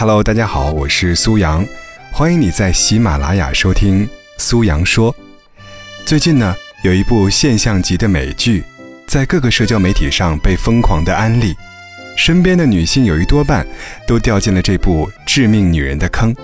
[0.00, 1.62] Hello，大家好，我是苏阳，
[2.10, 4.08] 欢迎你在喜马拉雅收听
[4.38, 5.14] 苏阳说。
[6.06, 8.64] 最近呢，有一部现象级的美剧，
[9.06, 11.54] 在各个社交媒体上被疯狂的安利，
[12.16, 13.66] 身边的女性有一多半
[14.06, 16.34] 都掉进了这部致命女人的坑。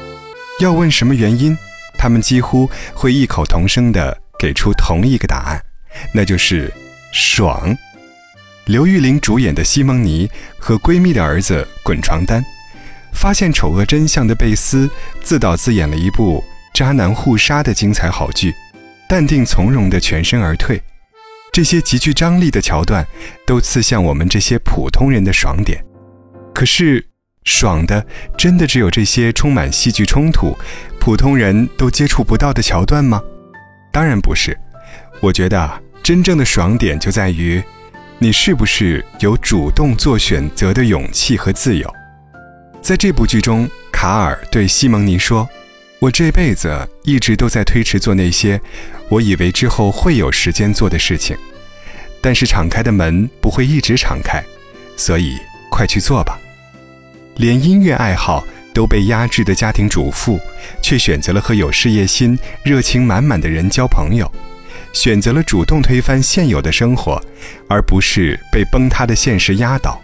[0.60, 1.56] 要问什么原因，
[1.96, 5.58] 她们几乎会异口同声地给出同一个答案，
[6.12, 6.70] 那就是
[7.10, 7.74] 爽。
[8.66, 10.28] 刘玉玲主演的《西蒙尼》
[10.58, 12.44] 和闺蜜的儿子滚床单。
[13.16, 14.88] 发现丑恶真相的贝斯
[15.22, 18.54] 自导自演了一部渣男互杀的精彩好剧，
[19.08, 20.80] 淡定从容的全身而退，
[21.50, 23.04] 这些极具张力的桥段
[23.46, 25.82] 都刺向我们这些普通人的爽点。
[26.54, 27.04] 可是，
[27.44, 30.54] 爽的真的只有这些充满戏剧冲突、
[31.00, 33.20] 普通人都接触不到的桥段吗？
[33.90, 34.56] 当然不是。
[35.20, 37.62] 我觉得啊真正的爽点就在于，
[38.18, 41.90] 你是不是有主动做选择的勇气和自由。
[42.86, 45.48] 在这部剧中，卡尔对西蒙尼说
[45.98, 48.60] ：“我这辈子一直都在推迟做那些
[49.08, 51.36] 我以为之后会有时间做的事情，
[52.20, 54.40] 但是敞开的门不会一直敞开，
[54.96, 55.36] 所以
[55.68, 56.38] 快去做吧。”
[57.34, 60.38] 连音乐爱好都被压制的家庭主妇，
[60.80, 64.30] 却选择了和有事业心、热情满满的人交朋友，
[64.92, 67.20] 选择了主动推翻现有的生活，
[67.68, 70.00] 而不是被崩塌的现实压倒。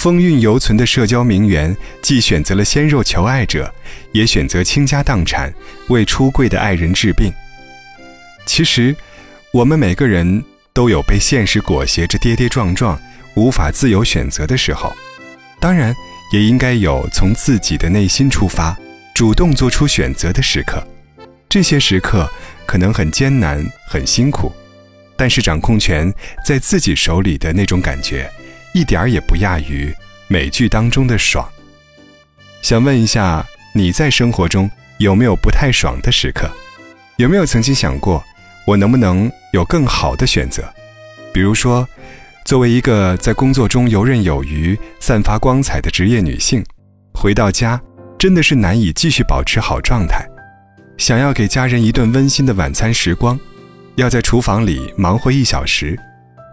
[0.00, 3.70] 风韵犹存的社交名媛，既选择了鲜肉求爱者，
[4.12, 5.52] 也选择倾家荡产
[5.88, 7.30] 为出柜的爱人治病。
[8.46, 8.96] 其实，
[9.52, 10.42] 我们每个人
[10.72, 12.98] 都有被现实裹挟着跌跌撞撞、
[13.34, 14.90] 无法自由选择的时候，
[15.60, 15.94] 当然，
[16.32, 18.74] 也应该有从自己的内心出发，
[19.14, 20.82] 主动做出选择的时刻。
[21.46, 22.26] 这些时刻
[22.64, 24.50] 可能很艰难、很辛苦，
[25.14, 26.10] 但是掌控权
[26.42, 28.32] 在自己手里的那种感觉。
[28.72, 29.94] 一点儿也不亚于
[30.28, 31.48] 美剧当中的爽。
[32.62, 36.50] 想问一下，你在生活中有没有不太爽的时刻？
[37.16, 38.22] 有没有曾经想过，
[38.66, 40.62] 我能不能有更好的选择？
[41.32, 41.88] 比如说，
[42.44, 46.64] 作为一个在工作中游刃有余、散发光彩的职业女性，
[47.14, 47.80] 回到家
[48.18, 50.24] 真的是难以继续保持好状态。
[50.96, 53.38] 想要给家人一顿温馨的晚餐时光，
[53.96, 55.98] 要在厨房里忙活一小时，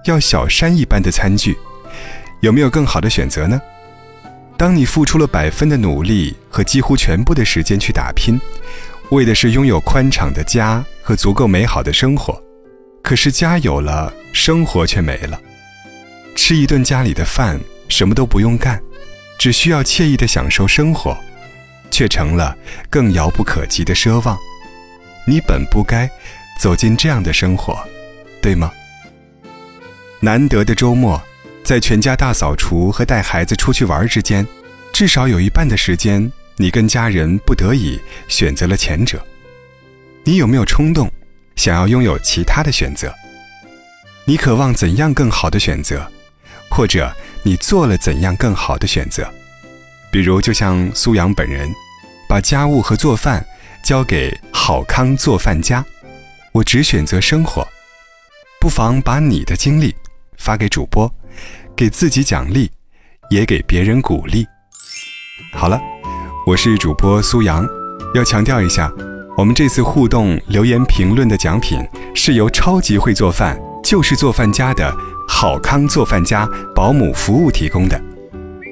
[0.05, 1.57] 要小山一般的餐具。
[2.41, 3.61] 有没有更好的选择呢？
[4.57, 8.39] 当你付出了百分的努力和几乎全部的时间去打拼，
[9.11, 12.41] 为的是拥有宽敞的家和足够美好的生活，
[13.03, 15.39] 可是家有了，生活却没了。
[16.35, 18.81] 吃一顿家里的饭，什么都不用干，
[19.37, 21.15] 只需要惬意的享受生活，
[21.91, 22.57] 却成了
[22.89, 24.37] 更遥不可及的奢望。
[25.27, 26.09] 你本不该
[26.59, 27.77] 走进这样的生活，
[28.41, 28.71] 对吗？
[30.19, 31.21] 难得的周末。
[31.67, 34.47] 在全家大扫除和带孩子出去玩之间，
[34.93, 39.21] 至少有一半的时间，你跟家人不得已选择了前者。
[40.23, 41.11] 你有没有冲动，
[41.57, 43.13] 想要拥有其他的选择？
[44.23, 46.09] 你渴望怎样更好的选择，
[46.69, 47.13] 或者
[47.43, 49.29] 你做了怎样更好的选择？
[50.09, 51.69] 比如，就像苏阳本人，
[52.29, 53.45] 把家务和做饭
[53.83, 55.83] 交给好康做饭家，
[56.53, 57.67] 我只选择生活。
[58.57, 59.93] 不妨把你的经历
[60.37, 61.13] 发给主播。
[61.75, 62.69] 给自己奖励，
[63.29, 64.45] 也给别人鼓励。
[65.53, 65.79] 好了，
[66.45, 67.67] 我是主播苏阳，
[68.13, 68.91] 要强调一下，
[69.37, 71.79] 我们这次互动留言评论的奖品
[72.15, 74.95] 是由超级会做饭就是做饭家的
[75.27, 78.01] 好康做饭家保姆服务提供的。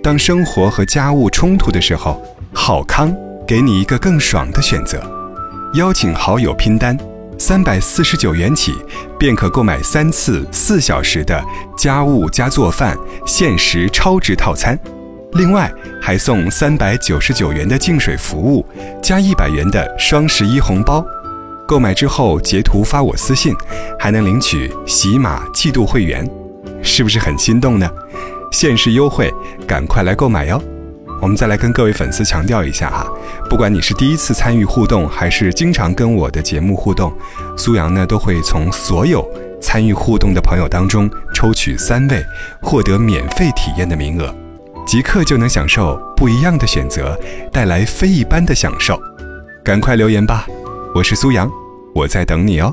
[0.04, 2.22] 当生活和家务冲突的时候，
[2.54, 3.16] 好康
[3.48, 5.02] 给你一个更爽的选择。
[5.74, 6.98] 邀请好友拼单。
[7.38, 8.74] 三百四十九元起，
[9.20, 11.44] 便可购买三次四小时的
[11.78, 14.78] 家务加做饭限时超值套餐，
[15.34, 18.66] 另外还送三百九十九元的净水服务
[19.02, 21.06] 加一百元的双十一红包。
[21.68, 23.54] 购买之后截图发我私信，
[24.00, 26.30] 还能领取喜马季度会员，
[26.82, 27.90] 是不是很心动呢？
[28.52, 29.34] 限时优惠，
[29.68, 30.62] 赶快来购买哟！
[31.22, 33.08] 我们再来跟各位粉丝强调一下哈，
[33.50, 37.12] 不管你是第一次参与互动，还是经常跟我的节目互动，
[37.58, 39.26] 苏阳呢都会从所有
[39.62, 42.24] 参与互动的朋友当中抽取三位，
[42.62, 44.34] 获得免费体验的名额，
[44.86, 47.18] 即刻就能享受不一样的选择，
[47.52, 49.00] 带来非一般的享受。
[49.64, 50.46] 赶快留言吧，
[50.94, 51.50] 我是苏阳，
[51.96, 52.72] 我在等你哦。